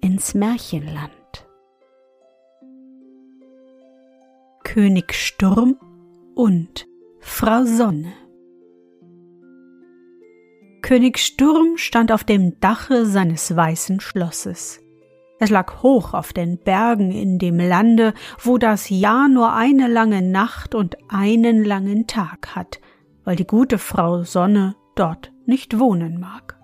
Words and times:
ins 0.00 0.34
Märchenland. 0.34 1.10
König 4.64 5.14
Sturm 5.14 5.76
und 6.34 6.86
Frau 7.20 7.64
Sonne 7.64 8.12
König 10.82 11.18
Sturm 11.18 11.76
stand 11.78 12.12
auf 12.12 12.22
dem 12.22 12.60
Dache 12.60 13.06
seines 13.06 13.56
weißen 13.56 13.98
Schlosses. 13.98 14.80
Es 15.40 15.50
lag 15.50 15.82
hoch 15.82 16.14
auf 16.14 16.32
den 16.32 16.58
Bergen 16.58 17.10
in 17.10 17.38
dem 17.38 17.58
Lande, 17.58 18.14
wo 18.40 18.56
das 18.56 18.88
Jahr 18.88 19.28
nur 19.28 19.52
eine 19.52 19.88
lange 19.88 20.22
Nacht 20.22 20.76
und 20.76 20.96
einen 21.08 21.64
langen 21.64 22.06
Tag 22.06 22.54
hat, 22.54 22.80
weil 23.24 23.34
die 23.34 23.46
gute 23.46 23.78
Frau 23.78 24.22
Sonne 24.22 24.76
dort 24.94 25.32
nicht 25.44 25.78
wohnen 25.78 26.20
mag. 26.20 26.55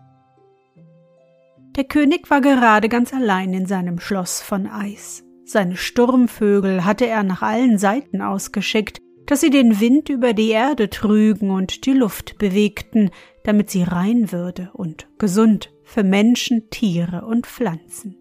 Der 1.77 1.85
König 1.85 2.29
war 2.29 2.43
gerade 2.43 2.91
ganz 2.91 3.15
allein 3.15 3.55
in 3.55 3.65
seinem 3.65 3.99
Schloss 3.99 4.43
von 4.43 4.67
Eis. 4.67 5.25
Seine 5.45 5.77
Sturmvögel 5.77 6.85
hatte 6.85 7.07
er 7.07 7.23
nach 7.23 7.41
allen 7.41 7.79
Seiten 7.79 8.21
ausgeschickt, 8.21 8.99
dass 9.25 9.41
sie 9.41 9.49
den 9.49 9.81
Wind 9.81 10.11
über 10.11 10.35
die 10.35 10.51
Erde 10.51 10.91
trügen 10.91 11.51
und 11.51 11.87
die 11.87 11.95
Luft 11.95 12.37
bewegten, 12.37 13.11
damit 13.45 13.71
sie 13.71 13.85
rein 13.85 14.33
würde 14.33 14.71
und 14.75 15.09
gesund 15.19 15.73
für 15.83 16.03
Menschen, 16.05 16.69
Tiere 16.69 17.25
und 17.25 17.47
Pflanzen. 17.47 18.17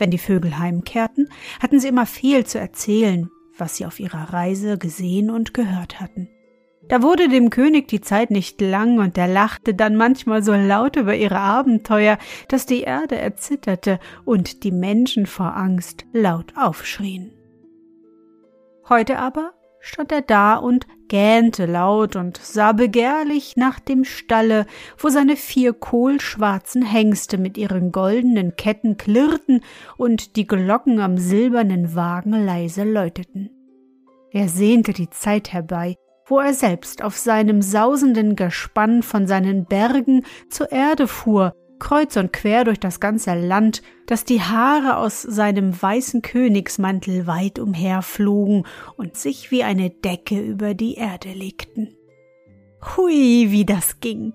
Wenn 0.00 0.10
die 0.10 0.18
Vögel 0.18 0.58
heimkehrten, 0.58 1.28
hatten 1.60 1.78
sie 1.78 1.88
immer 1.88 2.06
viel 2.06 2.44
zu 2.44 2.58
erzählen, 2.58 3.30
was 3.56 3.76
sie 3.76 3.86
auf 3.86 4.00
ihrer 4.00 4.32
Reise 4.32 4.76
gesehen 4.76 5.30
und 5.30 5.54
gehört 5.54 6.00
hatten. 6.00 6.28
Da 6.88 7.02
wurde 7.02 7.28
dem 7.28 7.50
König 7.50 7.88
die 7.88 8.00
Zeit 8.00 8.30
nicht 8.30 8.60
lang, 8.60 8.98
und 8.98 9.18
er 9.18 9.28
lachte 9.28 9.74
dann 9.74 9.96
manchmal 9.96 10.42
so 10.42 10.52
laut 10.54 10.96
über 10.96 11.14
ihre 11.14 11.38
Abenteuer, 11.38 12.18
dass 12.48 12.64
die 12.64 12.80
Erde 12.80 13.16
erzitterte 13.18 13.98
und 14.24 14.64
die 14.64 14.72
Menschen 14.72 15.26
vor 15.26 15.54
Angst 15.54 16.06
laut 16.12 16.54
aufschrien. 16.56 17.32
Heute 18.88 19.18
aber 19.18 19.52
stand 19.80 20.12
er 20.12 20.22
da 20.22 20.56
und 20.56 20.86
gähnte 21.08 21.66
laut 21.66 22.16
und 22.16 22.38
sah 22.38 22.72
begehrlich 22.72 23.56
nach 23.56 23.80
dem 23.80 24.04
Stalle, 24.04 24.66
wo 24.96 25.08
seine 25.08 25.36
vier 25.36 25.74
kohlschwarzen 25.74 26.82
Hengste 26.82 27.38
mit 27.38 27.58
ihren 27.58 27.92
goldenen 27.92 28.56
Ketten 28.56 28.96
klirrten 28.96 29.62
und 29.96 30.36
die 30.36 30.46
Glocken 30.46 31.00
am 31.00 31.18
silbernen 31.18 31.94
Wagen 31.94 32.32
leise 32.32 32.84
läuteten. 32.84 33.50
Er 34.30 34.48
sehnte 34.48 34.92
die 34.92 35.10
Zeit 35.10 35.52
herbei, 35.52 35.96
wo 36.28 36.38
er 36.38 36.54
selbst 36.54 37.02
auf 37.02 37.16
seinem 37.16 37.62
sausenden 37.62 38.36
Gespann 38.36 39.02
von 39.02 39.26
seinen 39.26 39.64
Bergen 39.64 40.24
zur 40.50 40.70
Erde 40.70 41.08
fuhr, 41.08 41.54
kreuz 41.78 42.16
und 42.16 42.32
quer 42.32 42.64
durch 42.64 42.80
das 42.80 43.00
ganze 43.00 43.34
Land, 43.34 43.82
dass 44.06 44.24
die 44.24 44.42
Haare 44.42 44.96
aus 44.96 45.22
seinem 45.22 45.80
weißen 45.80 46.22
Königsmantel 46.22 47.26
weit 47.26 47.58
umherflogen 47.58 48.66
und 48.96 49.16
sich 49.16 49.50
wie 49.50 49.62
eine 49.62 49.90
Decke 49.90 50.40
über 50.40 50.74
die 50.74 50.94
Erde 50.94 51.32
legten. 51.32 51.94
Hui, 52.96 53.48
wie 53.50 53.64
das 53.64 54.00
ging! 54.00 54.34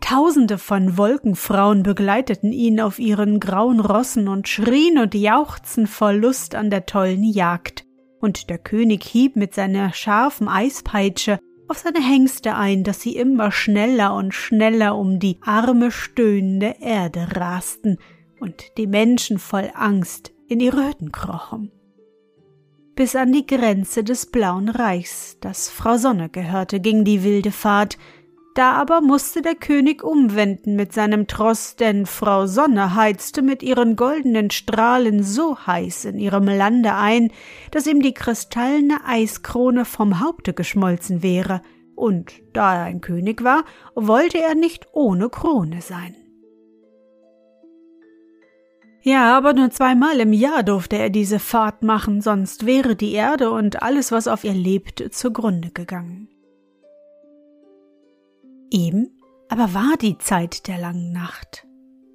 Tausende 0.00 0.58
von 0.58 0.96
Wolkenfrauen 0.96 1.82
begleiteten 1.82 2.52
ihn 2.52 2.80
auf 2.80 2.98
ihren 2.98 3.40
grauen 3.40 3.80
Rossen 3.80 4.28
und 4.28 4.48
schrien 4.48 4.98
und 4.98 5.14
jauchzten 5.14 5.86
vor 5.86 6.12
Lust 6.12 6.54
an 6.54 6.70
der 6.70 6.86
tollen 6.86 7.24
Jagd 7.24 7.87
und 8.20 8.50
der 8.50 8.58
König 8.58 9.04
hieb 9.04 9.36
mit 9.36 9.54
seiner 9.54 9.92
scharfen 9.92 10.48
Eispeitsche 10.48 11.38
auf 11.68 11.78
seine 11.78 12.00
Hengste 12.00 12.54
ein, 12.54 12.82
dass 12.82 13.00
sie 13.00 13.16
immer 13.16 13.52
schneller 13.52 14.14
und 14.14 14.32
schneller 14.32 14.96
um 14.96 15.18
die 15.18 15.38
arme 15.42 15.90
stöhnende 15.90 16.76
Erde 16.80 17.28
rasten 17.36 17.98
und 18.40 18.76
die 18.78 18.86
Menschen 18.86 19.38
voll 19.38 19.70
Angst 19.74 20.32
in 20.48 20.60
ihre 20.60 20.88
Hütten 20.88 21.12
krochen. 21.12 21.70
Bis 22.94 23.14
an 23.14 23.32
die 23.32 23.46
Grenze 23.46 24.02
des 24.02 24.26
blauen 24.26 24.68
Reichs, 24.68 25.36
das 25.40 25.68
Frau 25.68 25.98
Sonne 25.98 26.30
gehörte, 26.30 26.80
ging 26.80 27.04
die 27.04 27.22
wilde 27.22 27.52
Fahrt, 27.52 27.96
da 28.58 28.72
aber 28.72 29.00
musste 29.00 29.40
der 29.40 29.54
König 29.54 30.02
umwenden 30.02 30.74
mit 30.74 30.92
seinem 30.92 31.28
Tross, 31.28 31.76
denn 31.76 32.06
Frau 32.06 32.46
Sonne 32.46 32.96
heizte 32.96 33.40
mit 33.40 33.62
ihren 33.62 33.94
goldenen 33.94 34.50
Strahlen 34.50 35.22
so 35.22 35.56
heiß 35.64 36.06
in 36.06 36.18
ihrem 36.18 36.46
Lande 36.46 36.94
ein, 36.94 37.30
dass 37.70 37.86
ihm 37.86 38.02
die 38.02 38.14
kristallene 38.14 39.04
Eiskrone 39.06 39.84
vom 39.84 40.18
Haupte 40.18 40.54
geschmolzen 40.54 41.22
wäre, 41.22 41.62
und 41.94 42.32
da 42.52 42.74
er 42.74 42.84
ein 42.84 43.00
König 43.00 43.44
war, 43.44 43.64
wollte 43.94 44.38
er 44.38 44.56
nicht 44.56 44.88
ohne 44.92 45.28
Krone 45.28 45.80
sein. 45.80 46.16
Ja, 49.02 49.36
aber 49.36 49.52
nur 49.52 49.70
zweimal 49.70 50.18
im 50.18 50.32
Jahr 50.32 50.64
durfte 50.64 50.96
er 50.96 51.10
diese 51.10 51.38
Fahrt 51.38 51.84
machen, 51.84 52.20
sonst 52.22 52.66
wäre 52.66 52.96
die 52.96 53.12
Erde 53.12 53.52
und 53.52 53.84
alles, 53.84 54.10
was 54.10 54.26
auf 54.26 54.42
ihr 54.42 54.54
lebt, 54.54 55.14
zugrunde 55.14 55.70
gegangen. 55.70 56.28
Eben 58.70 59.10
aber 59.48 59.74
war 59.74 59.96
die 59.96 60.18
Zeit 60.18 60.68
der 60.68 60.78
langen 60.78 61.12
Nacht. 61.12 61.66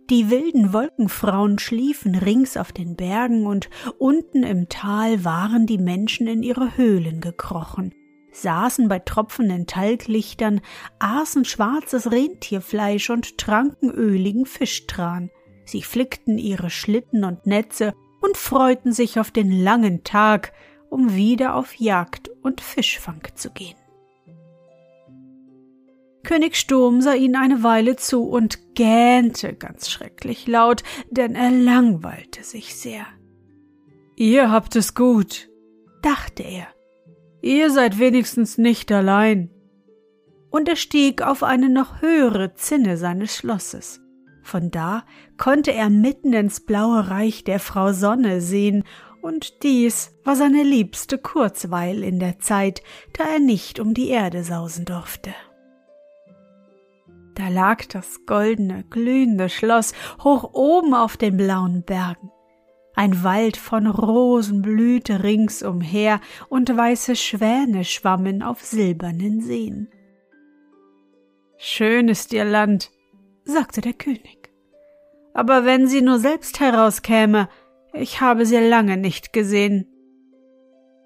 Die 0.10 0.30
wilden 0.30 0.74
Wolkenfrauen 0.74 1.60
schliefen 1.60 2.16
rings 2.16 2.58
auf 2.58 2.72
den 2.72 2.96
Bergen 2.96 3.48
und 3.48 3.70
unten 3.98 4.44
im 4.44 4.70
Tal 4.70 5.24
waren 5.24 5.66
die 5.66 5.78
Menschen 5.78 6.28
in 6.28 6.44
ihre 6.44 6.78
Höhlen 6.78 7.22
gekrochen, 7.22 7.94
saßen 8.32 8.88
bei 8.90 9.00
tropfenden 9.00 9.66
Talglichtern, 9.66 10.62
aßen 11.00 11.46
schwarzes 11.46 12.12
Rentierfleisch 12.12 13.10
und 13.10 13.38
tranken 13.38 13.90
öligen 13.90 14.46
Fischtran. 14.46 15.32
Sie 15.66 15.82
flickten 15.82 16.38
ihre 16.38 16.70
Schlitten 16.70 17.24
und 17.24 17.48
Netze 17.48 17.94
und 18.22 18.38
freuten 18.38 18.92
sich 18.92 19.20
auf 19.20 19.32
den 19.32 19.52
langen 19.52 20.04
Tag, 20.04 20.52
um 20.90 21.16
wieder 21.16 21.56
auf 21.56 21.76
Jagd 21.76 22.30
und 22.42 22.62
Fischfang 22.62 23.22
zu 23.36 23.50
gehen. 23.52 23.83
König 26.24 26.56
Sturm 26.56 27.02
sah 27.02 27.14
ihnen 27.14 27.36
eine 27.36 27.64
Weile 27.64 27.98
zu 27.98 28.24
und 28.24 28.76
gähnte 28.76 29.54
ganz 29.54 29.90
schrecklich 29.90 30.48
laut, 30.48 30.84
denn 31.10 31.36
er 31.36 31.52
langweilte 31.52 32.44
sich 32.44 32.76
sehr. 32.76 33.06
Ihr 34.16 34.50
habt 34.50 34.76
es 34.76 34.96
gut, 34.96 35.50
dachte 36.02 36.44
er. 36.44 36.68
Ihr 37.42 37.70
seid 37.72 38.00
wenigstens 38.00 38.58
nicht 38.58 38.92
allein. 38.92 39.50
Und 40.50 40.70
er 40.70 40.78
stieg 40.78 41.22
auf 41.22 41.44
eine 41.44 41.68
noch 41.68 42.02
höhere 42.02 42.54
Zinne 42.54 42.96
seines 42.96 43.36
Schlosses. 43.36 44.00
Von 44.44 44.72
da 44.72 45.04
konnte 45.38 45.74
er 45.74 45.90
mitten 45.90 46.32
ins 46.34 46.62
blaue 46.62 47.10
Reich 47.10 47.44
der 47.44 47.60
Frau 47.60 47.92
Sonne 47.92 48.40
sehen, 48.40 48.84
und 49.22 49.64
dies 49.64 50.12
war 50.26 50.36
seine 50.36 50.64
liebste 50.64 51.18
Kurzweil 51.18 52.04
in 52.04 52.20
der 52.20 52.40
Zeit, 52.40 52.84
da 53.14 53.24
er 53.24 53.40
nicht 53.40 53.80
um 53.80 53.94
die 53.94 54.10
Erde 54.10 54.44
sausen 54.44 54.84
durfte. 54.84 55.34
Da 57.36 57.50
lag 57.50 57.86
das 57.86 58.26
goldene, 58.26 58.84
glühende 58.90 59.50
Schloss 59.50 59.94
hoch 60.24 60.54
oben 60.54 60.94
auf 60.94 61.18
den 61.18 61.38
blauen 61.38 61.84
Bergen. 61.84 62.30
Ein 62.96 63.24
Wald 63.24 63.58
von 63.58 63.88
Rosen 63.88 64.62
blühte 64.62 65.24
ringsumher 65.24 66.22
und 66.50 66.76
weiße 66.76 67.16
Schwäne 67.16 67.86
schwammen 67.86 68.44
auf 68.44 68.62
silbernen 68.62 69.42
Seen. 69.42 69.90
Schön 71.58 72.08
ist 72.08 72.34
ihr 72.34 72.46
Land, 72.46 72.92
sagte 73.46 73.82
der 73.82 73.94
König. 73.94 74.52
Aber 75.34 75.66
wenn 75.66 75.88
sie 75.88 76.02
nur 76.02 76.20
selbst 76.20 76.60
herauskäme, 76.60 77.50
Ich 77.96 78.22
habe 78.22 78.48
sie 78.48 78.58
lange 78.58 78.98
nicht 78.98 79.34
gesehen. 79.34 79.93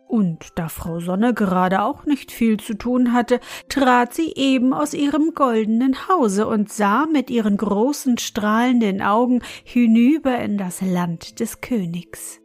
Und 0.07 0.57
da 0.57 0.69
Frau 0.69 0.99
Sonne 0.99 1.33
gerade 1.33 1.81
auch 1.81 2.05
nicht 2.05 2.31
viel 2.31 2.57
zu 2.57 2.75
tun 2.75 3.11
hatte, 3.11 3.39
trat 3.67 4.13
sie 4.13 4.33
eben 4.35 4.73
aus 4.73 4.93
ihrem 4.93 5.33
goldenen 5.35 6.07
Hause 6.07 6.47
und 6.47 6.71
sah 6.71 7.05
mit 7.05 7.29
ihren 7.29 7.57
großen 7.57 8.17
strahlenden 8.17 9.01
Augen 9.01 9.41
hinüber 9.63 10.39
in 10.39 10.57
das 10.57 10.81
Land 10.81 11.39
des 11.39 11.59
Königs. 11.59 12.39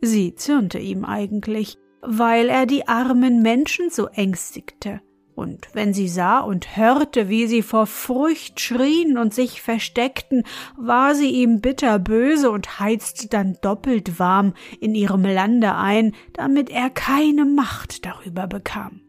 Sie 0.00 0.34
zürnte 0.34 0.78
ihm 0.78 1.04
eigentlich, 1.04 1.76
weil 2.02 2.48
er 2.48 2.66
die 2.66 2.88
armen 2.88 3.42
Menschen 3.42 3.90
so 3.90 4.08
ängstigte 4.08 5.00
und 5.34 5.68
wenn 5.72 5.94
sie 5.94 6.08
sah 6.08 6.40
und 6.40 6.76
hörte, 6.76 7.28
wie 7.28 7.46
sie 7.46 7.62
vor 7.62 7.86
Furcht 7.86 8.60
schrien 8.60 9.16
und 9.16 9.32
sich 9.32 9.62
versteckten, 9.62 10.44
war 10.76 11.14
sie 11.14 11.30
ihm 11.30 11.60
bitterböse 11.60 12.50
und 12.50 12.80
heizte 12.80 13.28
dann 13.28 13.56
doppelt 13.62 14.18
warm 14.18 14.54
in 14.80 14.94
ihrem 14.94 15.24
Lande 15.24 15.74
ein, 15.74 16.14
damit 16.32 16.68
er 16.70 16.90
keine 16.90 17.44
Macht 17.44 18.04
darüber 18.04 18.46
bekam. 18.46 19.00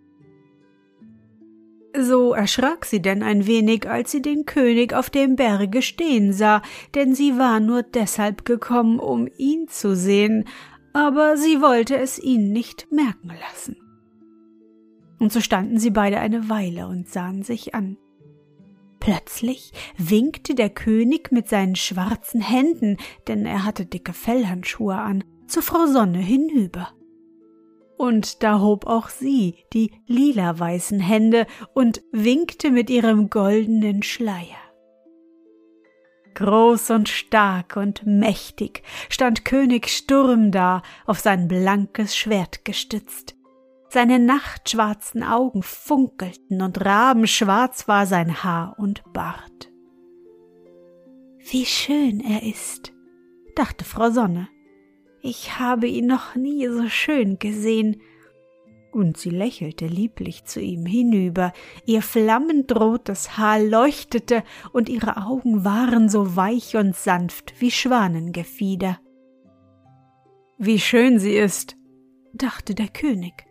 So 1.98 2.34
erschrak 2.34 2.86
sie 2.86 3.02
denn 3.02 3.22
ein 3.22 3.48
wenig, 3.48 3.90
als 3.90 4.12
sie 4.12 4.22
den 4.22 4.46
König 4.46 4.94
auf 4.94 5.10
dem 5.10 5.36
Berge 5.36 5.82
stehen 5.82 6.32
sah, 6.32 6.62
denn 6.96 7.14
sie 7.14 7.38
war 7.38 7.60
nur 7.60 7.84
deshalb 7.84 8.46
gekommen, 8.46 9.00
um 9.00 9.28
ihn 9.38 9.68
zu 9.68 9.98
sehen, 9.98 10.46
aber 10.94 11.36
sie 11.36 11.62
wollte 11.62 11.98
es 11.98 12.18
ihn 12.18 12.54
nicht 12.54 12.90
merken 12.92 13.32
lassen 13.50 13.91
und 15.22 15.32
so 15.32 15.40
standen 15.40 15.78
sie 15.78 15.92
beide 15.92 16.20
eine 16.20 16.50
Weile 16.50 16.88
und 16.88 17.08
sahen 17.08 17.44
sich 17.44 17.76
an. 17.76 17.98
Plötzlich 19.00 19.72
winkte 19.96 20.56
der 20.56 20.72
König 20.72 21.32
mit 21.32 21.48
seinen 21.48 21.76
schwarzen 21.76 22.42
Händen, 22.42 22.98
denn 23.28 23.46
er 23.46 23.64
hatte 23.64 23.86
dicke 23.86 24.14
Fellhandschuhe 24.14 24.96
an, 24.96 25.24
zu 25.46 25.62
Frau 25.62 25.86
Sonne 25.86 26.18
hinüber. 26.18 26.90
Und 27.98 28.42
da 28.42 28.62
hob 28.62 28.88
auch 28.88 29.10
sie 29.10 29.58
die 29.74 29.92
lila-weißen 30.08 31.00
Hände 31.00 31.46
und 31.76 32.02
winkte 32.12 32.72
mit 32.72 32.90
ihrem 32.90 33.30
goldenen 33.30 34.02
Schleier. 34.02 34.58
Groß 36.34 36.90
und 36.90 37.10
stark 37.10 37.76
und 37.76 38.08
mächtig 38.08 38.82
stand 39.08 39.46
König 39.46 39.90
Sturm 39.90 40.52
da, 40.52 40.82
auf 41.06 41.20
sein 41.20 41.48
blankes 41.48 42.18
Schwert 42.18 42.66
gestützt. 42.66 43.36
Seine 43.94 44.20
nachtschwarzen 44.20 45.22
Augen 45.22 45.64
funkelten 45.64 46.62
und 46.62 46.86
rabenschwarz 46.86 47.90
war 47.90 48.06
sein 48.06 48.42
Haar 48.42 48.80
und 48.80 49.04
Bart. 49.12 49.70
Wie 51.40 51.66
schön 51.66 52.22
er 52.22 52.42
ist, 52.44 52.94
dachte 53.54 53.84
Frau 53.84 54.10
Sonne. 54.10 54.48
Ich 55.22 55.60
habe 55.60 55.88
ihn 55.88 56.08
noch 56.08 56.36
nie 56.36 56.70
so 56.70 56.88
schön 56.88 57.38
gesehen. 57.38 58.02
Und 58.94 59.18
sie 59.18 59.30
lächelte 59.30 59.88
lieblich 59.88 60.46
zu 60.46 60.62
ihm 60.62 60.86
hinüber, 60.86 61.52
ihr 61.86 62.02
flammend 62.02 62.74
rotes 62.74 63.38
Haar 63.38 63.60
leuchtete 63.60 64.46
und 64.72 64.88
ihre 64.88 65.18
Augen 65.18 65.66
waren 65.66 66.08
so 66.08 66.38
weich 66.38 66.78
und 66.78 66.96
sanft 66.96 67.60
wie 67.60 67.72
Schwanengefieder. 67.72 69.02
Wie 70.58 70.80
schön 70.80 71.20
sie 71.20 71.36
ist, 71.36 71.76
dachte 72.34 72.74
der 72.74 72.88
König. 72.88 73.51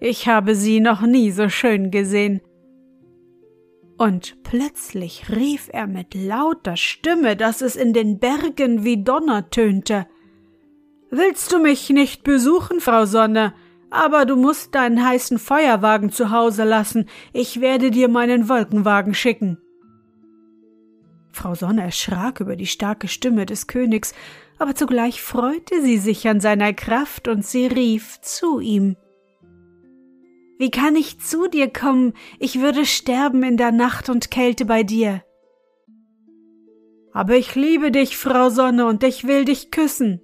Ich 0.00 0.28
habe 0.28 0.54
sie 0.54 0.80
noch 0.80 1.02
nie 1.02 1.30
so 1.30 1.48
schön 1.48 1.90
gesehen. 1.90 2.40
Und 3.96 4.44
plötzlich 4.44 5.28
rief 5.28 5.68
er 5.72 5.88
mit 5.88 6.14
lauter 6.14 6.76
Stimme, 6.76 7.34
dass 7.34 7.62
es 7.62 7.74
in 7.74 7.92
den 7.92 8.20
Bergen 8.20 8.84
wie 8.84 9.02
Donner 9.02 9.50
tönte. 9.50 10.06
Willst 11.10 11.52
du 11.52 11.58
mich 11.58 11.90
nicht 11.90 12.22
besuchen, 12.22 12.80
Frau 12.80 13.06
Sonne? 13.06 13.54
Aber 13.90 14.24
du 14.24 14.36
musst 14.36 14.74
deinen 14.74 15.04
heißen 15.04 15.38
Feuerwagen 15.38 16.12
zu 16.12 16.30
Hause 16.30 16.64
lassen. 16.64 17.08
Ich 17.32 17.60
werde 17.60 17.90
dir 17.90 18.08
meinen 18.08 18.48
Wolkenwagen 18.48 19.14
schicken. 19.14 19.58
Frau 21.32 21.54
Sonne 21.54 21.82
erschrak 21.82 22.40
über 22.40 22.54
die 22.54 22.66
starke 22.66 23.08
Stimme 23.08 23.46
des 23.46 23.66
Königs, 23.66 24.14
aber 24.58 24.74
zugleich 24.74 25.22
freute 25.22 25.82
sie 25.82 25.98
sich 25.98 26.28
an 26.28 26.40
seiner 26.40 26.72
Kraft 26.72 27.26
und 27.26 27.44
sie 27.44 27.66
rief 27.66 28.20
zu 28.20 28.60
ihm. 28.60 28.96
Wie 30.58 30.72
kann 30.72 30.96
ich 30.96 31.20
zu 31.20 31.46
dir 31.46 31.72
kommen? 31.72 32.14
Ich 32.40 32.60
würde 32.60 32.84
sterben 32.84 33.44
in 33.44 33.56
der 33.56 33.70
Nacht 33.70 34.08
und 34.08 34.32
Kälte 34.32 34.64
bei 34.64 34.82
dir. 34.82 35.22
Aber 37.12 37.36
ich 37.36 37.54
liebe 37.54 37.92
dich, 37.92 38.16
Frau 38.16 38.50
Sonne, 38.50 38.86
und 38.86 39.04
ich 39.04 39.26
will 39.26 39.44
dich 39.44 39.70
küssen. 39.70 40.20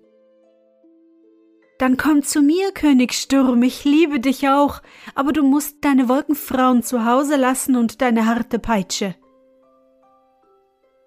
Dann 1.78 1.96
komm 1.96 2.22
zu 2.22 2.42
mir, 2.42 2.72
König 2.72 3.14
Sturm, 3.14 3.62
ich 3.62 3.84
liebe 3.84 4.18
dich 4.18 4.48
auch, 4.48 4.82
aber 5.14 5.32
du 5.32 5.44
musst 5.44 5.84
deine 5.84 6.08
Wolkenfrauen 6.08 6.82
zu 6.82 7.04
Hause 7.04 7.36
lassen 7.36 7.76
und 7.76 8.02
deine 8.02 8.26
harte 8.26 8.58
Peitsche. 8.58 9.14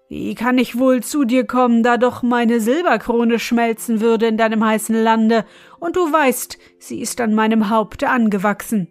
Wie 0.08 0.34
kann 0.34 0.56
ich 0.56 0.78
wohl 0.78 1.02
zu 1.02 1.24
dir 1.24 1.46
kommen, 1.46 1.82
da 1.82 1.98
doch 1.98 2.22
meine 2.22 2.60
Silberkrone 2.60 3.38
schmelzen 3.38 4.00
würde 4.00 4.26
in 4.26 4.38
deinem 4.38 4.64
heißen 4.64 4.94
Lande, 4.94 5.44
und 5.80 5.96
du 5.96 6.10
weißt, 6.10 6.58
sie 6.78 7.00
ist 7.00 7.20
an 7.20 7.34
meinem 7.34 7.68
Haupte 7.68 8.08
angewachsen 8.08 8.88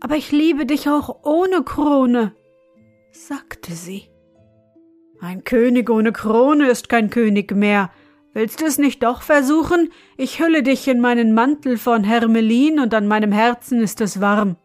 aber 0.00 0.16
ich 0.16 0.32
liebe 0.32 0.66
dich 0.66 0.88
auch 0.88 1.24
ohne 1.24 1.62
Krone, 1.62 2.34
sagte 3.12 3.72
sie. 3.72 4.10
Ein 5.20 5.44
König 5.44 5.88
ohne 5.90 6.12
Krone 6.12 6.68
ist 6.68 6.88
kein 6.88 7.10
König 7.10 7.54
mehr. 7.54 7.90
Willst 8.32 8.60
du 8.60 8.66
es 8.66 8.76
nicht 8.76 9.02
doch 9.02 9.22
versuchen? 9.22 9.90
Ich 10.18 10.40
hülle 10.40 10.62
dich 10.62 10.86
in 10.88 11.00
meinen 11.00 11.32
Mantel 11.32 11.78
von 11.78 12.04
Hermelin 12.04 12.80
und 12.80 12.92
an 12.92 13.08
meinem 13.08 13.32
Herzen 13.32 13.80
ist 13.80 14.00
es 14.02 14.20
warm. 14.20 14.56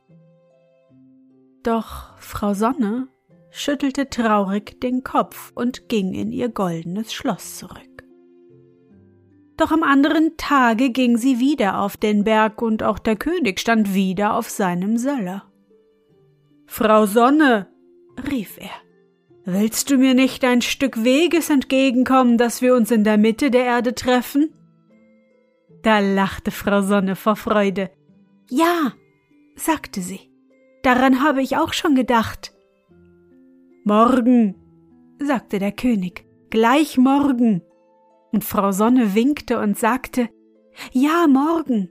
Doch 1.63 2.18
Frau 2.18 2.54
Sonne 2.54 3.07
schüttelte 3.50 4.10
traurig 4.10 4.81
den 4.81 5.04
Kopf 5.04 5.51
und 5.56 5.88
ging 5.88 6.13
in 6.13 6.31
ihr 6.31 6.50
goldenes 6.50 7.13
Schloss 7.13 7.57
zurück. 7.57 7.90
Doch 9.61 9.71
am 9.71 9.83
anderen 9.83 10.37
Tage 10.37 10.89
ging 10.89 11.17
sie 11.17 11.39
wieder 11.39 11.81
auf 11.81 11.95
den 11.95 12.23
Berg 12.23 12.63
und 12.63 12.81
auch 12.81 12.97
der 12.97 13.15
König 13.15 13.59
stand 13.59 13.93
wieder 13.93 14.33
auf 14.33 14.49
seinem 14.49 14.97
Söller. 14.97 15.43
Frau 16.65 17.05
Sonne, 17.05 17.67
rief 18.27 18.57
er, 18.57 18.71
willst 19.45 19.91
du 19.91 19.99
mir 19.99 20.15
nicht 20.15 20.43
ein 20.45 20.63
Stück 20.63 21.03
Weges 21.03 21.51
entgegenkommen, 21.51 22.39
dass 22.39 22.63
wir 22.63 22.73
uns 22.73 22.89
in 22.89 23.03
der 23.03 23.19
Mitte 23.19 23.51
der 23.51 23.65
Erde 23.65 23.94
treffen? 23.94 24.51
Da 25.83 25.99
lachte 25.99 26.49
Frau 26.49 26.81
Sonne 26.81 27.15
vor 27.15 27.35
Freude. 27.35 27.91
Ja, 28.49 28.94
sagte 29.56 30.01
sie, 30.01 30.21
daran 30.81 31.21
habe 31.21 31.44
ich 31.44 31.57
auch 31.57 31.73
schon 31.73 31.94
gedacht. 31.94 32.51
Morgen, 33.83 34.56
sagte 35.19 35.59
der 35.59 35.71
König, 35.71 36.25
gleich 36.49 36.97
morgen 36.97 37.61
und 38.31 38.44
Frau 38.44 38.71
Sonne 38.71 39.16
winkte 39.16 39.59
und 39.59 39.78
sagte 39.78 40.30
Ja, 40.92 41.28
morgen. 41.28 41.90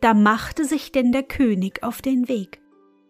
Da 0.00 0.14
machte 0.14 0.64
sich 0.64 0.92
denn 0.92 1.12
der 1.12 1.24
König 1.24 1.82
auf 1.82 2.02
den 2.02 2.28
Weg. 2.28 2.60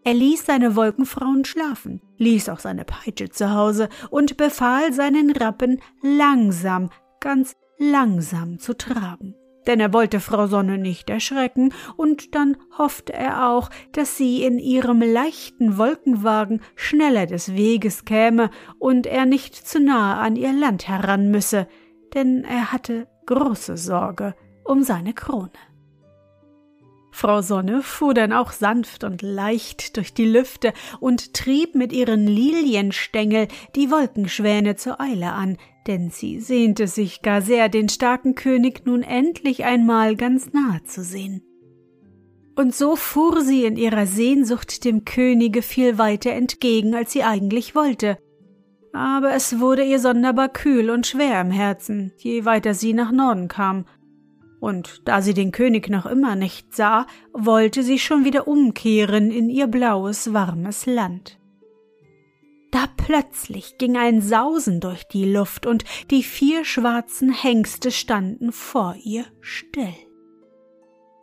Er 0.05 0.15
ließ 0.15 0.47
seine 0.47 0.75
Wolkenfrauen 0.75 1.45
schlafen, 1.45 2.01
ließ 2.17 2.49
auch 2.49 2.61
seine 2.61 2.85
Peitsche 2.85 3.29
zu 3.29 3.53
Hause 3.53 3.89
und 4.11 4.37
befahl 4.37 4.93
seinen 4.93 5.31
Rappen 5.31 5.81
langsam, 6.03 6.91
ganz 7.21 7.55
langsam 7.79 8.59
zu 8.59 8.77
traben 8.77 9.35
denn 9.69 9.79
er 9.79 9.93
wollte 9.93 10.19
Frau 10.19 10.49
Sonne 10.49 10.79
nicht 10.79 11.09
erschrecken, 11.11 11.73
und 11.97 12.35
dann 12.35 12.57
hoffte 12.77 13.13
er 13.13 13.49
auch, 13.51 13.71
dass 13.93 14.17
sie 14.17 14.43
in 14.43 14.59
ihrem 14.59 15.01
leichten 15.01 15.79
Wolkenwagen 15.79 16.63
schneller 16.75 17.27
des 17.27 17.55
Weges 17.55 18.05
käme 18.05 18.51
und 18.81 19.07
er 19.07 19.27
nicht 19.27 19.55
zu 19.55 19.79
nahe 19.79 20.17
an 20.17 20.35
ihr 20.35 20.53
Land 20.53 20.89
heran 20.89 21.31
müsse, 21.31 21.69
denn 22.15 22.43
er 22.43 22.73
hatte 22.73 23.07
große 23.27 23.77
Sorge 23.77 24.35
um 24.65 24.83
seine 24.83 25.13
Krone. 25.13 25.51
Frau 27.19 27.43
Sonne 27.43 27.83
fuhr 27.83 28.15
dann 28.15 28.33
auch 28.33 28.53
sanft 28.53 29.03
und 29.03 29.23
leicht 29.23 29.97
durch 29.97 30.15
die 30.15 30.25
Lüfte 30.25 30.73
und 31.01 31.35
trieb 31.35 31.75
mit 31.75 31.93
ihren 31.93 32.29
Lilienstängel 32.29 33.49
die 33.75 33.91
Wolkenschwäne 33.91 34.77
zur 34.77 35.01
Eile 35.01 35.33
an, 35.33 35.57
denn 35.89 36.11
sie 36.11 36.39
sehnte 36.39 36.87
sich 36.87 37.23
gar 37.23 37.43
sehr, 37.43 37.69
den 37.69 37.89
starken 37.89 38.37
König 38.37 38.87
nun 38.87 39.03
endlich 39.03 39.65
einmal 39.65 40.15
ganz 40.15 40.53
nahe 40.53 40.85
zu 40.85 41.03
sehen. 41.03 41.43
Und 42.55 42.73
so 42.73 42.95
fuhr 42.95 43.41
sie 43.41 43.65
in 43.65 43.77
ihrer 43.77 44.07
Sehnsucht 44.07 44.85
dem 44.85 45.05
Könige 45.05 45.63
viel 45.63 45.99
weiter 45.99 46.31
entgegen, 46.31 46.95
als 46.95 47.11
sie 47.11 47.25
eigentlich 47.25 47.75
wollte. 47.75 48.19
Aber 48.93 49.35
es 49.35 49.59
wurde 49.59 49.83
ihr 49.83 49.99
sonderbar 49.99 50.51
kühl 50.51 50.89
und 50.89 51.05
schwer 51.05 51.41
im 51.41 51.51
Herzen, 51.51 52.13
je 52.19 52.45
weiter 52.45 52.75
sie 52.75 52.93
nach 52.93 53.11
Norden 53.11 53.49
kam, 53.49 53.87
und 54.61 55.03
da 55.07 55.23
sie 55.23 55.35
den 55.35 55.53
König 55.53 55.89
noch 55.89 56.07
immer 56.07 56.37
nicht 56.37 56.75
sah, 56.75 57.07
wollte 57.33 57.83
sie 57.83 57.99
schon 57.99 58.25
wieder 58.25 58.49
umkehren 58.49 59.31
in 59.31 59.49
ihr 59.49 59.67
blaues, 59.67 60.33
warmes 60.33 60.87
Land. 60.87 61.39
Da 62.71 62.87
plötzlich 62.97 63.79
ging 63.79 63.97
ein 63.97 64.21
Sausen 64.21 64.81
durch 64.81 65.05
die 65.05 65.25
Luft 65.25 65.65
und 65.65 65.85
die 66.11 66.23
vier 66.23 66.65
schwarzen 66.65 67.33
Hengste 67.33 67.91
standen 67.91 68.53
vor 68.53 68.95
ihr 69.03 69.25
still. 69.41 69.95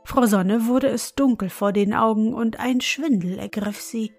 Frau 0.05 0.25
Sonne 0.25 0.67
wurde 0.67 0.87
es 0.87 1.15
dunkel 1.15 1.49
vor 1.49 1.71
den 1.71 1.93
Augen 1.93 2.33
und 2.33 2.59
ein 2.59 2.81
Schwindel 2.81 3.37
ergriff 3.37 3.81
sie. 3.81 4.11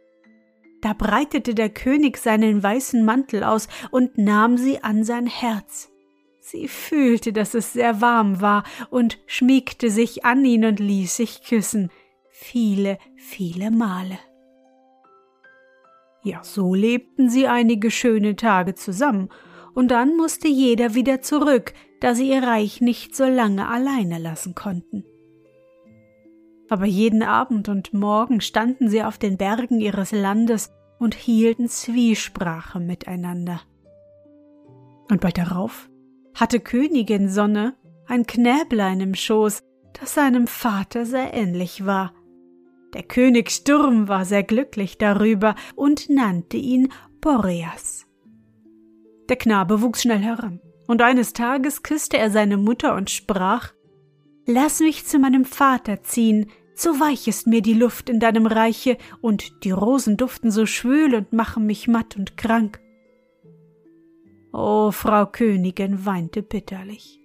Da 0.82 0.92
breitete 0.92 1.54
der 1.54 1.70
König 1.70 2.18
seinen 2.18 2.62
weißen 2.62 3.04
Mantel 3.04 3.42
aus 3.42 3.68
und 3.90 4.18
nahm 4.18 4.56
sie 4.58 4.82
an 4.82 5.04
sein 5.04 5.26
Herz. 5.26 5.90
Sie 6.48 6.68
fühlte, 6.68 7.32
dass 7.32 7.54
es 7.54 7.72
sehr 7.72 8.00
warm 8.00 8.40
war 8.40 8.62
und 8.88 9.18
schmiegte 9.26 9.90
sich 9.90 10.24
an 10.24 10.44
ihn 10.44 10.64
und 10.64 10.78
ließ 10.78 11.16
sich 11.16 11.42
küssen, 11.42 11.90
viele, 12.30 12.98
viele 13.16 13.72
Male. 13.72 14.16
Ja, 16.22 16.44
so 16.44 16.72
lebten 16.72 17.28
sie 17.30 17.48
einige 17.48 17.90
schöne 17.90 18.36
Tage 18.36 18.76
zusammen, 18.76 19.28
und 19.74 19.90
dann 19.90 20.16
musste 20.16 20.46
jeder 20.46 20.94
wieder 20.94 21.20
zurück, 21.20 21.74
da 21.98 22.14
sie 22.14 22.30
ihr 22.30 22.44
Reich 22.44 22.80
nicht 22.80 23.16
so 23.16 23.24
lange 23.24 23.68
alleine 23.68 24.18
lassen 24.18 24.54
konnten. 24.54 25.04
Aber 26.70 26.86
jeden 26.86 27.24
Abend 27.24 27.68
und 27.68 27.92
Morgen 27.92 28.40
standen 28.40 28.88
sie 28.88 29.02
auf 29.02 29.18
den 29.18 29.36
Bergen 29.36 29.80
ihres 29.80 30.12
Landes 30.12 30.70
und 31.00 31.16
hielten 31.16 31.66
Zwiesprache 31.68 32.78
miteinander. 32.78 33.62
Und 35.10 35.20
bald 35.20 35.38
darauf 35.38 35.88
hatte 36.36 36.60
Königin 36.60 37.28
Sonne 37.28 37.74
ein 38.06 38.26
Knäblein 38.26 39.00
im 39.00 39.14
Schoß, 39.14 39.62
das 39.98 40.14
seinem 40.14 40.46
Vater 40.46 41.04
sehr 41.04 41.34
ähnlich 41.34 41.84
war, 41.84 42.12
der 42.96 43.02
König 43.02 43.50
Sturm 43.50 44.08
war 44.08 44.24
sehr 44.24 44.42
glücklich 44.42 44.96
darüber 44.96 45.54
und 45.74 46.08
nannte 46.08 46.56
ihn 46.56 46.88
Boreas. 47.20 48.06
Der 49.28 49.36
Knabe 49.36 49.82
wuchs 49.82 50.00
schnell 50.00 50.20
heran, 50.20 50.60
und 50.86 51.02
eines 51.02 51.34
Tages 51.34 51.82
küsste 51.82 52.16
er 52.16 52.30
seine 52.30 52.56
Mutter 52.56 52.94
und 52.94 53.10
sprach 53.10 53.72
Lass 54.46 54.80
mich 54.80 55.04
zu 55.04 55.18
meinem 55.18 55.44
Vater 55.44 56.02
ziehen, 56.04 56.46
so 56.74 56.98
weich 56.98 57.28
ist 57.28 57.46
mir 57.46 57.60
die 57.60 57.74
Luft 57.74 58.08
in 58.08 58.18
deinem 58.18 58.46
Reiche, 58.46 58.96
und 59.20 59.64
die 59.64 59.72
Rosen 59.72 60.16
duften 60.16 60.50
so 60.50 60.64
schwül 60.64 61.14
und 61.16 61.34
machen 61.34 61.66
mich 61.66 61.88
matt 61.88 62.16
und 62.16 62.38
krank. 62.38 62.80
Oh, 64.52 64.90
Frau 64.90 65.26
Königin 65.26 66.06
weinte 66.06 66.42
bitterlich. 66.42 67.20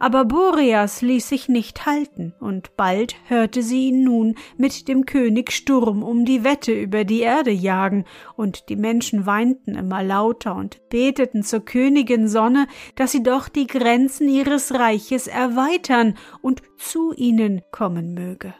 Aber 0.00 0.24
Boreas 0.24 1.02
ließ 1.02 1.28
sich 1.28 1.48
nicht 1.48 1.86
halten, 1.86 2.34
und 2.40 2.76
bald 2.76 3.16
hörte 3.28 3.62
sie 3.62 3.88
ihn 3.88 4.04
nun 4.04 4.34
mit 4.58 4.88
dem 4.88 5.06
König 5.06 5.52
Sturm 5.52 6.02
um 6.02 6.24
die 6.24 6.44
Wette 6.44 6.72
über 6.72 7.04
die 7.04 7.20
Erde 7.20 7.52
jagen, 7.52 8.04
und 8.36 8.68
die 8.68 8.76
Menschen 8.76 9.24
weinten 9.24 9.76
immer 9.76 10.02
lauter 10.02 10.56
und 10.56 10.88
beteten 10.90 11.42
zur 11.42 11.64
Königin 11.64 12.28
Sonne, 12.28 12.66
dass 12.96 13.12
sie 13.12 13.22
doch 13.22 13.48
die 13.48 13.66
Grenzen 13.66 14.28
ihres 14.28 14.74
Reiches 14.74 15.26
erweitern 15.26 16.18
und 16.42 16.60
zu 16.76 17.14
ihnen 17.14 17.62
kommen 17.70 18.12
möge. 18.14 18.52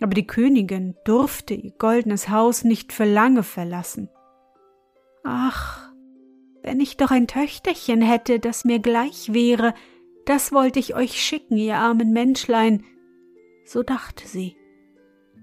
Aber 0.00 0.14
die 0.14 0.26
Königin 0.26 0.96
durfte 1.04 1.54
ihr 1.54 1.72
goldenes 1.78 2.30
Haus 2.30 2.64
nicht 2.64 2.92
für 2.92 3.04
lange 3.04 3.44
verlassen. 3.44 4.08
Ach, 5.22 5.91
wenn 6.62 6.80
ich 6.80 6.96
doch 6.96 7.10
ein 7.10 7.26
Töchterchen 7.26 8.02
hätte, 8.02 8.38
das 8.38 8.64
mir 8.64 8.78
gleich 8.78 9.32
wäre, 9.32 9.74
das 10.24 10.52
wollte 10.52 10.78
ich 10.78 10.94
euch 10.94 11.20
schicken, 11.20 11.56
ihr 11.56 11.76
armen 11.76 12.12
Menschlein. 12.12 12.84
So 13.64 13.82
dachte 13.82 14.26
sie. 14.26 14.56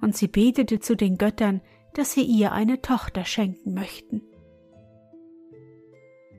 Und 0.01 0.15
sie 0.15 0.27
betete 0.27 0.79
zu 0.79 0.95
den 0.95 1.17
Göttern, 1.17 1.61
dass 1.93 2.13
sie 2.13 2.23
ihr 2.23 2.53
eine 2.53 2.81
Tochter 2.81 3.25
schenken 3.25 3.73
möchten. 3.73 4.21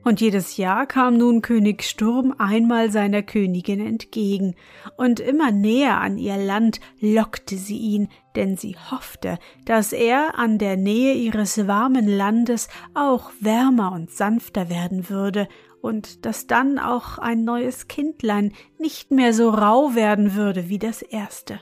Und 0.03 0.19
jedes 0.19 0.57
Jahr 0.57 0.87
kam 0.87 1.17
nun 1.17 1.43
König 1.43 1.83
Sturm 1.83 2.33
einmal 2.39 2.91
seiner 2.91 3.21
Königin 3.21 3.79
entgegen, 3.79 4.55
und 4.97 5.19
immer 5.19 5.51
näher 5.51 5.99
an 5.99 6.17
ihr 6.17 6.37
Land 6.37 6.79
lockte 6.99 7.55
sie 7.55 7.77
ihn, 7.77 8.09
denn 8.35 8.57
sie 8.57 8.75
hoffte, 8.89 9.37
dass 9.65 9.93
er 9.93 10.37
an 10.37 10.57
der 10.57 10.77
Nähe 10.77 11.13
ihres 11.13 11.67
warmen 11.67 12.07
Landes 12.07 12.67
auch 12.93 13.31
wärmer 13.39 13.91
und 13.91 14.11
sanfter 14.11 14.69
werden 14.69 15.09
würde 15.09 15.47
und 15.81 16.25
dass 16.25 16.47
dann 16.47 16.79
auch 16.79 17.17
ein 17.17 17.43
neues 17.43 17.87
Kindlein 17.87 18.53
nicht 18.77 19.11
mehr 19.11 19.33
so 19.33 19.49
rau 19.49 19.95
werden 19.95 20.35
würde 20.35 20.69
wie 20.69 20.79
das 20.79 21.01
erste. 21.01 21.59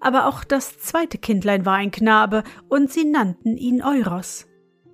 Aber 0.00 0.26
auch 0.26 0.42
das 0.42 0.78
zweite 0.78 1.18
Kindlein 1.18 1.64
war 1.64 1.74
ein 1.74 1.92
Knabe, 1.92 2.42
und 2.68 2.90
sie 2.90 3.04
nannten 3.04 3.56
ihn 3.56 3.82
Euros. 3.82 4.48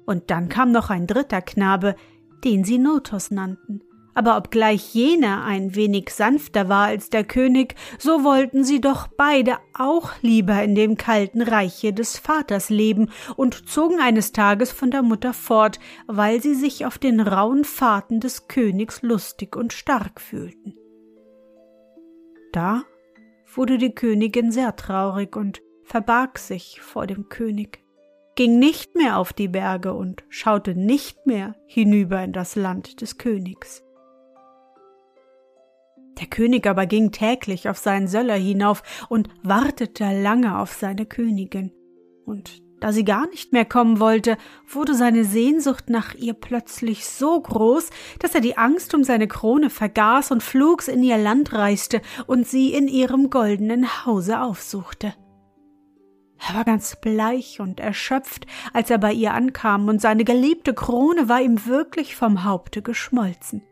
Und 0.05 0.31
dann 0.31 0.51
kam 0.51 0.71
noch 0.71 0.91
ein 0.91 1.07
dritter 1.07 1.41
Knabe, 1.41 1.97
den 2.45 2.63
sie 2.63 2.79
Notos 2.79 3.31
nannten 3.31 3.81
aber 4.15 4.37
obgleich 4.37 4.95
jener 4.95 5.45
ein 5.45 5.75
wenig 5.75 6.11
sanfter 6.11 6.69
war 6.69 6.87
als 6.87 7.11
der 7.11 7.25
König, 7.25 7.75
so 7.99 8.25
wollten 8.25 8.65
sie 8.65 8.81
doch 8.81 9.07
beide 9.07 9.59
auch 9.77 10.11
lieber 10.23 10.63
in 10.63 10.75
dem 10.75 10.97
kalten 10.97 11.43
Reiche 11.43 11.93
des 11.93 12.19
Vaters 12.19 12.71
leben 12.71 13.11
und 13.37 13.69
zogen 13.69 14.01
eines 14.01 14.33
Tages 14.33 14.73
von 14.73 14.91
der 14.91 15.03
Mutter 15.03 15.33
fort, 15.33 15.79
weil 16.07 16.43
sie 16.43 16.55
sich 16.55 16.85
auf 16.87 16.99
den 16.99 17.21
rauen 17.21 17.65
Fahrten 17.65 18.21
des 18.21 18.49
Königs 18.49 19.03
lustig 19.03 19.57
und 19.57 19.73
stark 19.73 20.21
fühlten. 20.21 20.75
Da 22.53 22.83
wurde 23.55 23.79
die 23.79 23.95
Königin 23.95 24.51
sehr 24.51 24.77
traurig 24.77 25.37
und 25.37 25.63
verbarg 25.85 26.39
sich 26.39 26.81
vor 26.81 27.07
dem 27.07 27.29
König, 27.29 27.81
ging 28.37 28.59
nicht 28.59 28.95
mehr 28.95 29.19
auf 29.19 29.33
die 29.33 29.49
Berge 29.49 29.95
und 29.95 30.25
schaute 30.29 30.75
nicht 30.75 31.27
mehr 31.27 31.57
hinüber 31.67 32.23
in 32.23 32.33
das 32.33 32.57
Land 32.57 33.01
des 33.01 33.19
Königs. 33.19 33.83
Der 36.21 36.27
König 36.27 36.67
aber 36.67 36.87
ging 36.87 37.13
täglich 37.13 37.69
auf 37.69 37.79
seinen 37.79 38.09
Söller 38.09 38.35
hinauf 38.35 38.83
und 39.09 39.29
wartete 39.43 40.05
lange 40.23 40.59
auf 40.59 40.73
seine 40.73 41.07
Königin. 41.07 41.73
Und 42.25 42.63
da 42.81 42.93
sie 42.93 43.05
gar 43.05 43.29
nicht 43.29 43.53
mehr 43.53 43.65
kommen 43.65 43.99
wollte, 43.99 44.37
wurde 44.69 44.95
seine 44.95 45.25
Sehnsucht 45.25 45.91
nach 45.91 46.15
ihr 46.15 46.35
plötzlich 46.35 47.07
so 47.07 47.41
groß, 47.41 47.91
dass 48.21 48.35
er 48.35 48.41
die 48.41 48.57
Angst 48.57 48.95
um 48.95 49.03
seine 49.03 49.27
Krone 49.27 49.69
vergaß 49.69 50.31
und 50.31 50.43
flugs 50.43 50.87
in 50.87 51.03
ihr 51.03 51.19
Land 51.19 51.53
reiste 51.53 52.01
und 52.27 52.47
sie 52.47 52.73
in 52.73 52.87
ihrem 52.87 53.31
goldenen 53.31 54.07
Hause 54.07 54.41
aufsuchte. 54.41 55.15
Er 56.47 56.55
war 56.55 56.65
ganz 56.65 56.97
bleich 57.01 57.59
und 57.59 57.81
erschöpft, 57.81 58.47
als 58.73 58.91
er 58.91 58.99
bei 58.99 59.13
ihr 59.13 59.35
ankam, 59.35 59.89
und 59.89 60.01
seine 60.01 60.23
geliebte 60.23 60.73
Krone 60.73 61.29
war 61.29 61.41
ihm 61.41 61.67
wirklich 61.67 62.15
vom 62.15 62.45
Haupte 62.45 62.81
geschmolzen. 62.81 63.63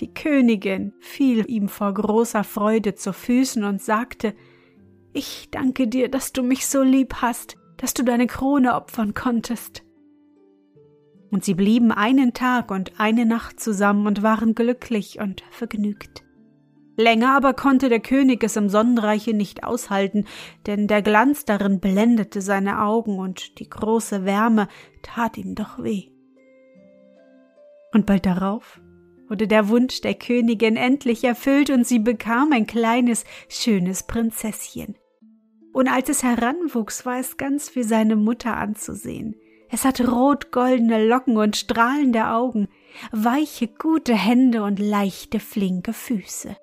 Die 0.00 0.14
Königin 0.14 0.92
fiel 1.00 1.50
ihm 1.50 1.68
vor 1.68 1.92
großer 1.92 2.44
Freude 2.44 2.94
zu 2.94 3.12
Füßen 3.12 3.64
und 3.64 3.82
sagte 3.82 4.34
Ich 5.12 5.48
danke 5.50 5.88
dir, 5.88 6.08
dass 6.08 6.32
du 6.32 6.42
mich 6.42 6.66
so 6.66 6.82
lieb 6.82 7.14
hast, 7.16 7.56
dass 7.78 7.94
du 7.94 8.04
deine 8.04 8.26
Krone 8.26 8.74
opfern 8.74 9.14
konntest. 9.14 9.82
Und 11.30 11.44
sie 11.44 11.54
blieben 11.54 11.92
einen 11.92 12.32
Tag 12.32 12.70
und 12.70 13.00
eine 13.00 13.26
Nacht 13.26 13.60
zusammen 13.60 14.06
und 14.06 14.22
waren 14.22 14.54
glücklich 14.54 15.18
und 15.20 15.42
vergnügt. 15.50 16.24
Länger 16.96 17.36
aber 17.36 17.54
konnte 17.54 17.88
der 17.88 18.00
König 18.00 18.42
es 18.42 18.56
im 18.56 18.68
Sonnenreiche 18.68 19.34
nicht 19.34 19.62
aushalten, 19.62 20.24
denn 20.66 20.88
der 20.88 21.02
Glanz 21.02 21.44
darin 21.44 21.80
blendete 21.80 22.40
seine 22.40 22.82
Augen 22.82 23.18
und 23.18 23.58
die 23.58 23.68
große 23.68 24.24
Wärme 24.24 24.68
tat 25.02 25.38
ihm 25.38 25.54
doch 25.54 25.82
weh. 25.82 26.08
Und 27.92 28.04
bald 28.06 28.26
darauf 28.26 28.80
wurde 29.28 29.46
der 29.46 29.68
Wunsch 29.68 30.00
der 30.00 30.14
Königin 30.14 30.76
endlich 30.76 31.24
erfüllt 31.24 31.70
und 31.70 31.86
sie 31.86 31.98
bekam 31.98 32.52
ein 32.52 32.66
kleines, 32.66 33.24
schönes 33.48 34.02
Prinzesschen. 34.04 34.96
Und 35.72 35.88
als 35.88 36.08
es 36.08 36.22
heranwuchs, 36.22 37.06
war 37.06 37.18
es 37.18 37.36
ganz 37.36 37.76
wie 37.76 37.82
seine 37.82 38.16
Mutter 38.16 38.56
anzusehen. 38.56 39.36
Es 39.70 39.84
hatte 39.84 40.10
rot-goldene 40.10 41.06
Locken 41.06 41.36
und 41.36 41.56
strahlende 41.56 42.28
Augen, 42.28 42.68
weiche, 43.12 43.68
gute 43.68 44.14
Hände 44.14 44.62
und 44.62 44.78
leichte, 44.78 45.40
flinke 45.40 45.92
Füße. 45.92 46.56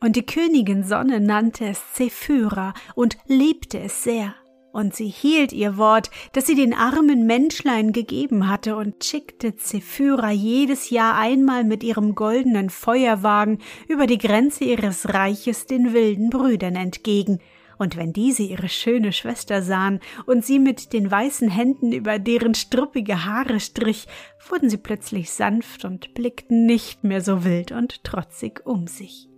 Und 0.00 0.16
die 0.16 0.26
Königin 0.26 0.84
Sonne 0.84 1.20
nannte 1.20 1.64
es 1.66 1.80
Zephyra 1.92 2.74
und 2.94 3.16
liebte 3.26 3.78
es 3.78 4.02
sehr. 4.02 4.34
Und 4.72 4.94
sie 4.96 5.08
hielt 5.08 5.52
ihr 5.52 5.76
Wort, 5.76 6.10
das 6.32 6.46
sie 6.46 6.54
den 6.54 6.72
armen 6.72 7.26
Menschlein 7.26 7.92
gegeben 7.92 8.48
hatte, 8.48 8.76
und 8.76 9.04
schickte 9.04 9.54
Zephyra 9.56 10.30
jedes 10.30 10.90
Jahr 10.90 11.18
einmal 11.18 11.64
mit 11.64 11.84
ihrem 11.84 12.14
goldenen 12.14 12.70
Feuerwagen 12.70 13.58
über 13.86 14.06
die 14.06 14.18
Grenze 14.18 14.64
ihres 14.64 15.12
Reiches 15.12 15.66
den 15.66 15.92
wilden 15.92 16.30
Brüdern 16.30 16.76
entgegen, 16.76 17.38
und 17.82 17.96
wenn 17.96 18.12
diese 18.12 18.44
ihre 18.44 18.68
schöne 18.68 19.12
Schwester 19.12 19.60
sahen 19.60 19.98
und 20.26 20.44
sie 20.44 20.60
mit 20.60 20.92
den 20.92 21.10
weißen 21.10 21.48
Händen 21.50 21.90
über 21.90 22.20
deren 22.20 22.54
struppige 22.54 23.24
Haare 23.24 23.58
strich, 23.58 24.06
wurden 24.48 24.70
sie 24.70 24.76
plötzlich 24.76 25.32
sanft 25.32 25.84
und 25.84 26.14
blickten 26.14 26.64
nicht 26.64 27.02
mehr 27.02 27.20
so 27.20 27.44
wild 27.44 27.72
und 27.72 28.04
trotzig 28.04 28.64
um 28.64 28.86
sich. 28.86 29.31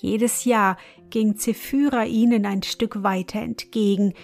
Jedes 0.00 0.44
Jahr 0.44 0.76
ging 1.10 1.36
Zephyra 1.36 2.04
ihnen 2.04 2.46
ein 2.46 2.62
Stück 2.62 3.02
weiter 3.02 3.40
entgegen, 3.40 4.14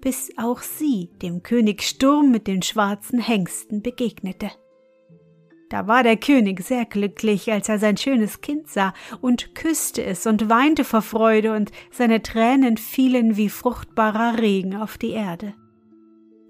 bis 0.00 0.32
auch 0.36 0.62
sie 0.62 1.10
dem 1.22 1.42
König 1.42 1.82
Sturm 1.82 2.30
mit 2.30 2.46
den 2.46 2.62
schwarzen 2.62 3.20
Hengsten 3.20 3.82
begegnete. 3.82 4.50
Da 5.68 5.86
war 5.86 6.02
der 6.02 6.16
König 6.16 6.62
sehr 6.62 6.86
glücklich, 6.86 7.52
als 7.52 7.68
er 7.68 7.78
sein 7.78 7.98
schönes 7.98 8.40
Kind 8.40 8.68
sah, 8.68 8.94
und 9.20 9.54
küsste 9.54 10.02
es 10.02 10.26
und 10.26 10.48
weinte 10.48 10.82
vor 10.82 11.02
Freude, 11.02 11.54
und 11.54 11.72
seine 11.90 12.22
Tränen 12.22 12.78
fielen 12.78 13.36
wie 13.36 13.50
fruchtbarer 13.50 14.38
Regen 14.38 14.76
auf 14.76 14.96
die 14.96 15.10
Erde. 15.10 15.52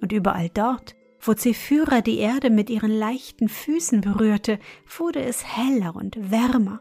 Und 0.00 0.12
überall 0.12 0.50
dort, 0.50 0.94
wo 1.20 1.34
Zephyra 1.34 2.00
die 2.00 2.18
Erde 2.18 2.50
mit 2.50 2.70
ihren 2.70 2.96
leichten 2.96 3.48
Füßen 3.48 4.02
berührte, 4.02 4.60
wurde 4.96 5.20
es 5.20 5.44
heller 5.44 5.96
und 5.96 6.30
wärmer, 6.30 6.80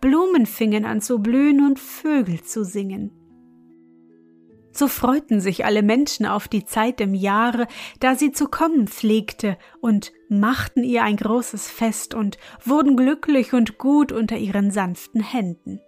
Blumen 0.00 0.46
fingen 0.46 0.84
an 0.84 1.00
zu 1.00 1.20
blühen 1.20 1.64
und 1.64 1.78
Vögel 1.78 2.42
zu 2.42 2.64
singen. 2.64 3.12
So 4.76 4.88
freuten 4.88 5.40
sich 5.40 5.64
alle 5.64 5.82
Menschen 5.82 6.26
auf 6.26 6.48
die 6.48 6.66
Zeit 6.66 7.00
im 7.00 7.14
Jahre, 7.14 7.66
da 7.98 8.14
sie 8.14 8.30
zu 8.30 8.46
kommen 8.46 8.88
pflegte, 8.88 9.56
und 9.80 10.12
machten 10.28 10.84
ihr 10.84 11.02
ein 11.02 11.16
großes 11.16 11.70
Fest 11.70 12.14
und 12.14 12.36
wurden 12.62 12.94
glücklich 12.94 13.54
und 13.54 13.78
gut 13.78 14.12
unter 14.12 14.36
ihren 14.36 14.70
sanften 14.70 15.22
Händen. 15.22 15.80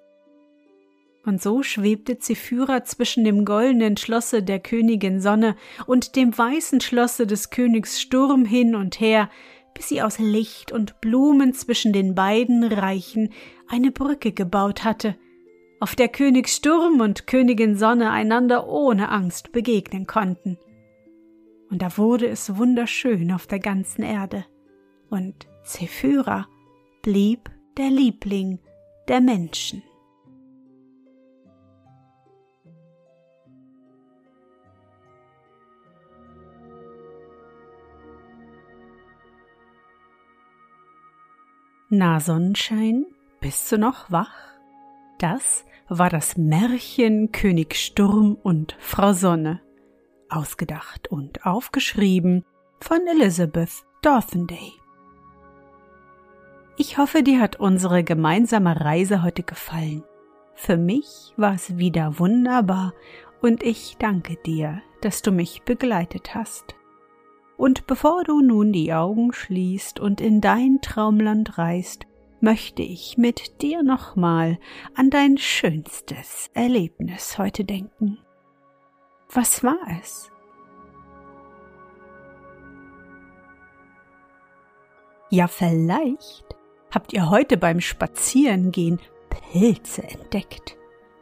Und 1.27 1.43
so 1.43 1.63
schwebte 1.63 2.19
Zephyra 2.19 2.85
zwischen 2.85 3.25
dem 3.25 3.45
goldenen 3.45 3.99
Schlosse 3.99 4.43
der 4.43 4.61
Königin 4.61 5.21
Sonne 5.21 5.57
und 5.87 6.17
dem 6.17 6.37
weißen 6.37 6.81
Schlosse 6.81 7.27
des 7.27 7.51
Königs 7.51 8.01
Sturm 8.01 8.47
hin 8.47 8.75
und 8.75 9.01
her, 9.01 9.29
bis 9.75 9.89
sie 9.89 10.01
aus 10.01 10.19
Licht 10.19 10.73
und 10.73 11.03
Blumen 11.03 11.53
zwischen 11.53 11.93
den 11.93 12.15
beiden 12.15 12.65
Reichen 12.65 13.35
eine 13.69 13.91
Brücke 13.91 14.33
gebaut 14.33 14.85
hatte, 14.85 15.17
auf 15.81 15.95
der 15.95 16.09
König 16.09 16.49
Sturm 16.49 17.01
und 17.01 17.27
Königin 17.27 17.77
Sonne 17.77 18.11
einander 18.11 18.69
ohne 18.69 19.11
Angst 19.11 19.53
begegnen 19.53 20.07
konnten. 20.07 20.59
Und 21.71 21.83
da 21.83 21.97
wurde 21.97 22.27
es 22.27 22.57
wunderschön 22.57 23.31
auf 23.31 23.47
der 23.47 23.61
ganzen 23.61 24.03
Erde, 24.03 24.45
und 25.11 25.47
Zephyra 25.65 26.49
blieb 27.03 27.51
der 27.77 27.91
Liebling 27.91 28.59
der 29.07 29.21
Menschen. 29.21 29.83
Na 41.91 42.21
Sonnenschein, 42.21 43.07
bist 43.41 43.71
du 43.71 43.79
noch 43.79 44.11
wach? 44.11 44.35
Das 45.19 45.65
war 45.89 46.11
das 46.11 46.37
Märchen 46.37 47.33
König 47.33 47.77
Sturm 47.77 48.37
und 48.43 48.77
Frau 48.79 49.13
Sonne, 49.13 49.61
ausgedacht 50.29 51.09
und 51.09 51.47
aufgeschrieben 51.47 52.45
von 52.81 52.99
Elizabeth 53.07 53.85
Dorthenday. 54.03 54.73
Ich 56.77 56.99
hoffe, 56.99 57.23
dir 57.23 57.41
hat 57.41 57.57
unsere 57.57 58.05
gemeinsame 58.05 58.81
Reise 58.81 59.23
heute 59.23 59.43
gefallen. 59.43 60.05
Für 60.55 60.77
mich 60.77 61.33
war 61.37 61.55
es 61.55 61.77
wieder 61.77 62.19
wunderbar 62.19 62.93
und 63.41 63.63
ich 63.63 63.97
danke 63.99 64.37
dir, 64.45 64.83
dass 65.01 65.23
du 65.23 65.33
mich 65.33 65.63
begleitet 65.63 66.35
hast. 66.35 66.75
Und 67.57 67.87
bevor 67.87 68.23
du 68.25 68.41
nun 68.41 68.73
die 68.73 68.93
Augen 68.93 69.33
schließt 69.33 69.99
und 69.99 70.21
in 70.21 70.41
dein 70.41 70.81
Traumland 70.81 71.59
reist, 71.59 72.08
möchte 72.41 72.83
ich 72.83 73.19
mit 73.19 73.63
dir 73.63 73.83
nochmal 73.83 74.59
an 74.95 75.11
dein 75.11 75.39
schönstes 75.39 76.51
Erlebnis 76.55 77.39
heute 77.39 77.65
denken. 77.65 78.19
Was 79.33 79.63
war 79.63 79.79
es? 80.01 80.31
Ja, 85.31 85.47
vielleicht 85.47 86.45
habt 86.91 87.13
ihr 87.13 87.29
heute 87.29 87.59
beim 87.59 87.81
Spazierengehen 87.81 88.99
Pilze 89.29 90.03
entdeckt, 90.03 90.77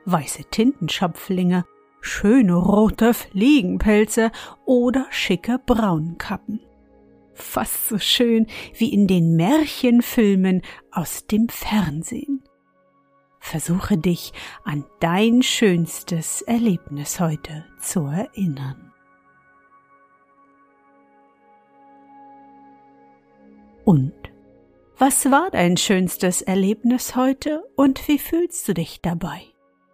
weiße 0.04 0.44
Tintenschopflinge, 0.44 1.64
schöne 2.00 2.54
rote 2.54 3.14
Fliegenpelze 3.14 4.30
oder 4.64 5.06
schicke 5.10 5.58
Braunkappen 5.66 6.60
fast 7.36 7.88
so 7.88 7.98
schön 7.98 8.46
wie 8.74 8.92
in 8.92 9.06
den 9.06 9.36
Märchenfilmen 9.36 10.62
aus 10.90 11.26
dem 11.26 11.48
Fernsehen. 11.48 12.42
Versuche 13.38 13.96
dich 13.96 14.32
an 14.64 14.84
dein 14.98 15.42
schönstes 15.42 16.42
Erlebnis 16.42 17.20
heute 17.20 17.64
zu 17.80 18.06
erinnern. 18.06 18.92
Und 23.84 24.14
was 24.98 25.30
war 25.30 25.50
dein 25.50 25.76
schönstes 25.76 26.42
Erlebnis 26.42 27.14
heute 27.14 27.62
und 27.76 28.08
wie 28.08 28.18
fühlst 28.18 28.66
du 28.66 28.74
dich 28.74 29.00
dabei? 29.00 29.42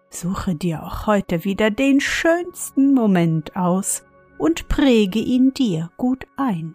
Suche 0.09 0.55
dir 0.55 0.85
auch 0.85 1.07
heute 1.07 1.45
wieder 1.45 1.71
den 1.71 2.01
schönsten 2.01 2.95
Moment 2.95 3.55
aus 3.57 4.05
und 4.39 4.69
präge 4.69 5.19
ihn 5.19 5.53
dir 5.53 5.91
gut 5.97 6.27
ein. 6.37 6.75